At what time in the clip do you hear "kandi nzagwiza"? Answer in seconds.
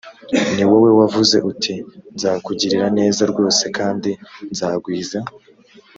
3.77-5.19